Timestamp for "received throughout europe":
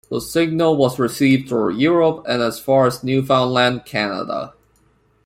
0.97-2.25